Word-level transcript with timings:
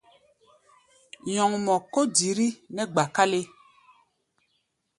Nyɔŋmɔ 1.31 1.75
kó 1.91 2.01
diri 2.15 2.47
nɛ́ 2.75 2.85
gba-kálé. 2.93 3.41